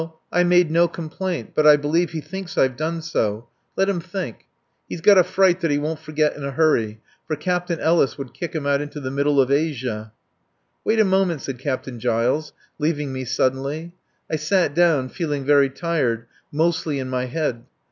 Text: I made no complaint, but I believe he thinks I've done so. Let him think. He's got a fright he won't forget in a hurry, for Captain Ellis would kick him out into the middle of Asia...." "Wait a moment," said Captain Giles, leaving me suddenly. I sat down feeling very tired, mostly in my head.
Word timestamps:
I 0.31 0.43
made 0.43 0.71
no 0.71 0.87
complaint, 0.87 1.51
but 1.53 1.67
I 1.67 1.75
believe 1.75 2.09
he 2.09 2.21
thinks 2.21 2.57
I've 2.57 2.75
done 2.75 3.03
so. 3.03 3.49
Let 3.77 3.87
him 3.87 3.99
think. 4.01 4.47
He's 4.89 4.99
got 4.99 5.19
a 5.19 5.23
fright 5.23 5.61
he 5.61 5.77
won't 5.77 5.99
forget 5.99 6.35
in 6.35 6.43
a 6.43 6.49
hurry, 6.49 7.01
for 7.27 7.35
Captain 7.35 7.79
Ellis 7.79 8.17
would 8.17 8.33
kick 8.33 8.55
him 8.55 8.65
out 8.65 8.81
into 8.81 8.99
the 8.99 9.11
middle 9.11 9.39
of 9.39 9.51
Asia...." 9.51 10.11
"Wait 10.83 10.99
a 10.99 11.05
moment," 11.05 11.43
said 11.43 11.59
Captain 11.59 11.99
Giles, 11.99 12.51
leaving 12.79 13.13
me 13.13 13.25
suddenly. 13.25 13.93
I 14.27 14.37
sat 14.37 14.73
down 14.73 15.07
feeling 15.09 15.45
very 15.45 15.69
tired, 15.69 16.25
mostly 16.51 16.97
in 16.97 17.07
my 17.07 17.25
head. 17.25 17.65